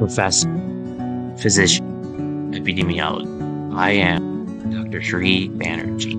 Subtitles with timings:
[0.00, 0.48] professor,
[1.36, 3.76] physician, epidemiologist.
[3.76, 5.02] I am Dr.
[5.02, 6.16] Sri Banerjee.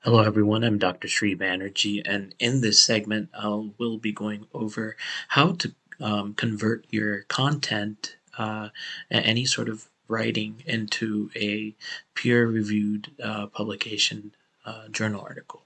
[0.00, 0.64] Hello, everyone.
[0.64, 1.08] I'm Dr.
[1.08, 4.96] Sri Banerjee, and in this segment, I will be going over
[5.28, 8.70] how to um, convert your content, uh,
[9.10, 11.74] any sort of writing, into a
[12.14, 14.32] peer-reviewed uh, publication
[14.68, 15.62] uh, journal article.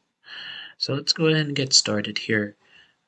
[0.78, 2.56] So let's go ahead and get started here.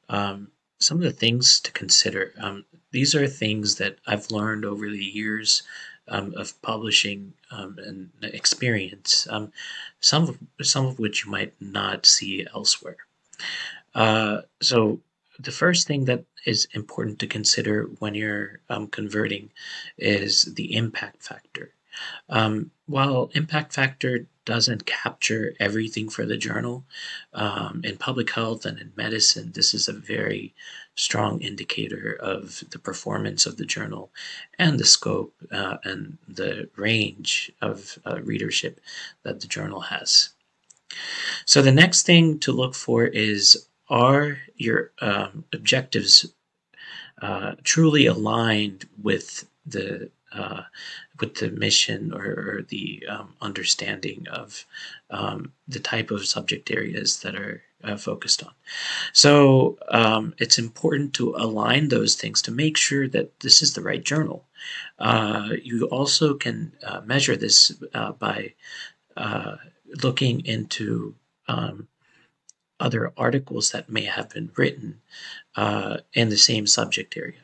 [0.08, 0.48] Um,
[0.80, 2.32] some of the things to consider.
[2.40, 5.62] Um, these are things that I've learned over the years
[6.08, 9.26] um, of publishing um, and experience.
[9.30, 9.52] Um,
[10.00, 12.96] some of, some of which you might not see elsewhere.
[13.94, 15.00] Uh, so
[15.38, 19.50] the first thing that is important to consider when you're um, converting
[19.96, 21.70] is the impact factor.
[22.28, 26.84] Um, while impact factor doesn't capture everything for the journal,
[27.32, 30.54] um, in public health and in medicine, this is a very
[30.96, 34.10] strong indicator of the performance of the journal
[34.58, 38.80] and the scope uh, and the range of uh, readership
[39.22, 40.30] that the journal has.
[41.46, 46.26] So the next thing to look for is are your um, objectives
[47.20, 50.62] uh, truly aligned with the uh,
[51.20, 54.66] with the mission or, or the um, understanding of
[55.10, 58.52] um, the type of subject areas that are uh, focused on.
[59.12, 63.82] So um, it's important to align those things to make sure that this is the
[63.82, 64.46] right journal.
[64.98, 68.54] Uh, you also can uh, measure this uh, by
[69.16, 69.56] uh,
[70.02, 71.14] looking into
[71.46, 71.88] um,
[72.80, 75.00] other articles that may have been written
[76.14, 77.43] in the same subject area.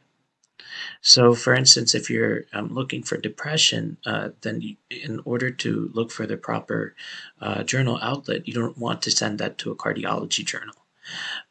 [1.03, 6.11] So, for instance, if you're um, looking for depression, uh, then in order to look
[6.11, 6.95] for the proper
[7.41, 10.75] uh, journal outlet, you don't want to send that to a cardiology journal.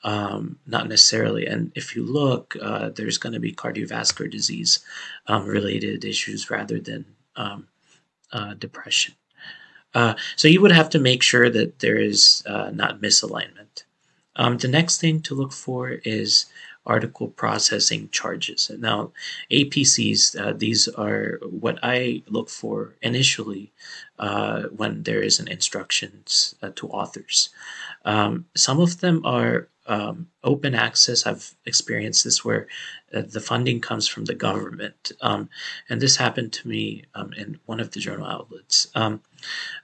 [0.04, 1.46] Um, not necessarily.
[1.46, 4.80] And if you look, uh, there's going to be cardiovascular disease
[5.28, 7.06] um, related issues rather than
[7.36, 7.68] um,
[8.32, 9.16] uh, depression.
[9.94, 13.84] Uh, so you would have to make sure that there is uh, not misalignment.
[14.36, 16.46] Um, the next thing to look for is
[16.90, 18.72] article processing charges.
[18.80, 19.12] Now,
[19.52, 23.72] APCs, uh, these are what I look for initially
[24.18, 27.50] uh, when there is an instructions uh, to authors.
[28.06, 31.26] Um, some of them are um, open access.
[31.26, 32.68] I've experienced this where
[33.14, 35.12] uh, the funding comes from the government.
[35.22, 35.50] Um,
[35.90, 38.88] and this happened to me um, in one of the journal outlets.
[38.94, 39.22] Um,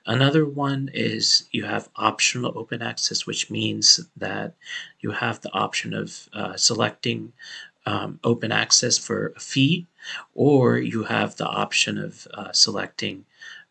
[0.06, 4.54] another one is you have optional open access, which means that
[5.00, 7.34] you have the option of uh, selecting
[7.88, 9.88] um, open access for a fee,
[10.36, 13.26] or you have the option of uh, selecting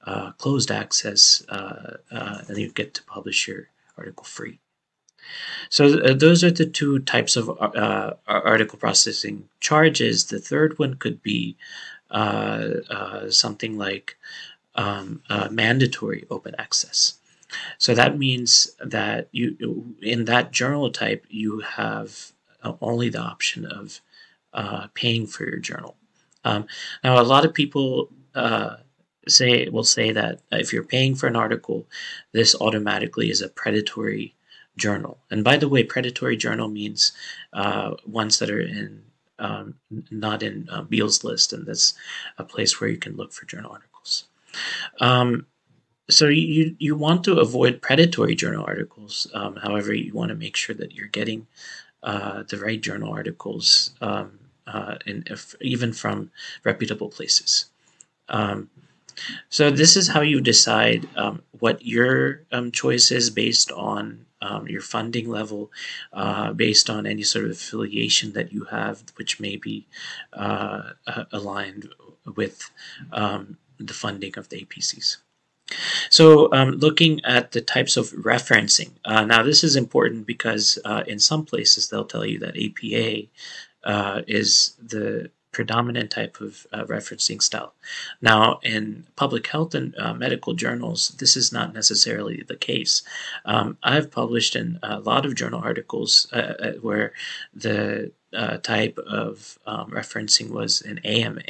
[0.04, 4.58] uh, closed access uh, uh, and you get to publish your article free.
[5.68, 10.26] So uh, those are the two types of uh, article processing charges.
[10.26, 11.56] The third one could be
[12.10, 14.16] uh, uh something like
[14.74, 17.14] um, mandatory open access.
[17.78, 23.64] So that means that you, in that journal type, you have uh, only the option
[23.64, 24.00] of
[24.52, 25.96] uh, paying for your journal.
[26.44, 26.66] Um,
[27.02, 28.10] now, a lot of people
[29.26, 31.86] say will say that if you're paying for an article,
[32.32, 34.34] this automatically is a predatory
[34.76, 35.18] journal.
[35.30, 37.12] And by the way, predatory journal means
[37.52, 39.02] uh, ones that are in
[39.38, 39.74] um,
[40.10, 41.94] not in uh, Beall's list, and that's
[42.38, 44.26] a place where you can look for journal articles.
[45.00, 45.46] Um,
[46.08, 49.26] so you you want to avoid predatory journal articles.
[49.34, 51.46] Um, however, you want to make sure that you're getting
[52.02, 56.30] uh, the right journal articles, um, uh, and if, even from
[56.62, 57.66] reputable places.
[58.28, 58.70] Um,
[59.48, 64.68] so this is how you decide um, what your um, choice is based on um,
[64.68, 65.72] your funding level,
[66.12, 69.86] uh, based on any sort of affiliation that you have, which may be
[70.32, 70.90] uh,
[71.32, 71.88] aligned
[72.36, 72.70] with
[73.12, 75.16] um, the funding of the APCs.
[76.10, 78.90] So, um, looking at the types of referencing.
[79.04, 83.28] Uh, now, this is important because uh, in some places they'll tell you that APA
[83.84, 87.72] uh, is the predominant type of uh, referencing style.
[88.20, 93.02] Now, in public health and uh, medical journals, this is not necessarily the case.
[93.46, 97.12] Um, I've published in a lot of journal articles uh, uh where
[97.54, 101.42] the uh, type of um, referencing was an AMA,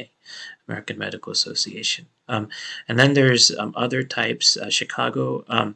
[0.67, 2.05] American Medical Association.
[2.27, 2.47] Um,
[2.87, 5.43] and then there's um, other types, uh, Chicago.
[5.47, 5.75] Um,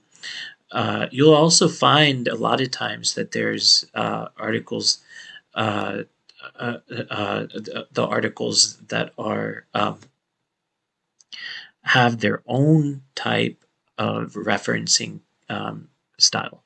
[1.11, 4.99] you'll also find a lot of times that there's articles
[5.55, 6.03] uh,
[6.55, 9.99] uh, the, articles that are um,
[11.83, 13.63] have their own type
[13.97, 15.19] of referencing
[15.49, 16.63] um, style.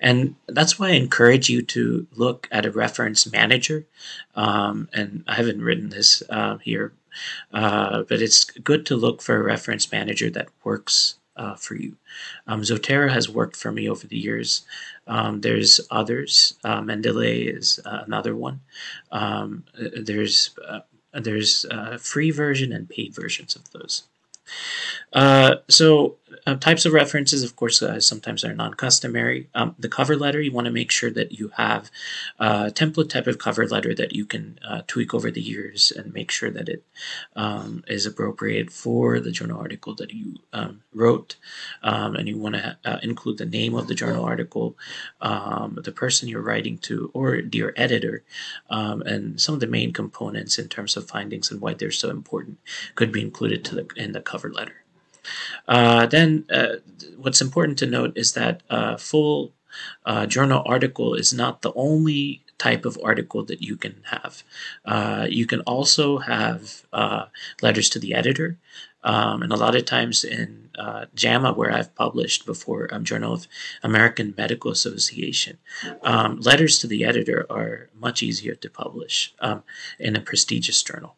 [0.00, 3.86] And that's why I encourage you to look at a reference manager.
[4.34, 6.92] Um, and I haven't written this uh, here,
[7.52, 11.96] uh, but it's good to look for a reference manager that works uh, for you.
[12.46, 14.62] Um, Zotero has worked for me over the years.
[15.06, 16.58] Um, there's others.
[16.62, 18.60] Uh, Mendeley is uh, another one.
[19.10, 19.64] Um,
[19.96, 20.80] there's uh,
[21.14, 24.04] there's uh, free version and paid versions of those.
[25.12, 26.16] Uh, so
[26.46, 29.48] uh, types of references, of course, uh, sometimes are non-customary.
[29.54, 31.90] Um, the cover letter, you want to make sure that you have
[32.38, 36.12] a template type of cover letter that you can uh, tweak over the years and
[36.12, 36.84] make sure that it
[37.36, 41.36] um, is appropriate for the journal article that you um, wrote.
[41.82, 44.76] Um, and you want to uh, include the name of the journal article,
[45.20, 48.22] um, the person you're writing to, or your editor,
[48.68, 52.10] um, and some of the main components in terms of findings and why they're so
[52.10, 52.58] important
[52.94, 54.80] could be included to the in the cover letter.
[55.70, 56.76] Uh, then, uh,
[57.16, 59.54] what's important to note is that a full
[60.04, 64.42] uh, journal article is not the only type of article that you can have.
[64.84, 67.26] Uh, you can also have uh,
[67.62, 68.58] letters to the editor.
[69.02, 73.32] Um, and a lot of times in uh, JAMA, where I've published before, um, Journal
[73.32, 73.48] of
[73.82, 75.56] American Medical Association,
[76.02, 79.62] um, letters to the editor are much easier to publish um,
[79.98, 81.16] in a prestigious journal.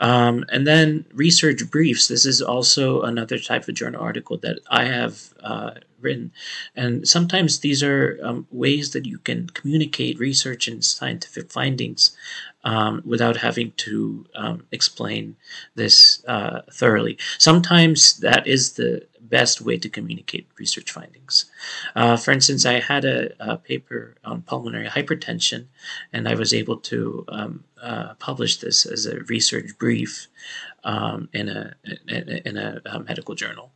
[0.00, 2.08] Um, and then research briefs.
[2.08, 6.32] This is also another type of journal article that I have uh, written.
[6.74, 12.16] And sometimes these are um, ways that you can communicate research and scientific findings
[12.64, 15.36] um, without having to um, explain
[15.74, 17.18] this uh, thoroughly.
[17.38, 21.50] Sometimes that is the best way to communicate research findings.
[21.94, 25.66] Uh, for instance, I had a, a, paper on pulmonary hypertension,
[26.12, 30.28] and I was able to um, uh, publish this as a research brief
[30.84, 31.74] um, in a
[32.08, 33.72] in, a, a, medical journal.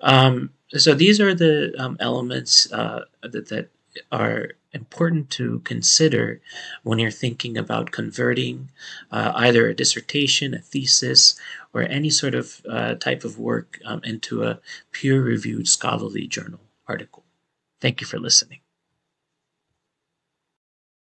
[0.00, 3.70] Um, so these are the um, elements uh, that, that
[4.12, 6.40] are important to consider
[6.82, 8.70] when you're thinking about converting
[9.10, 11.38] uh, either a dissertation, a thesis,
[11.72, 14.60] or any sort of uh, type of work um, into a
[14.92, 17.24] peer reviewed scholarly journal article.
[17.80, 18.59] Thank you for listening.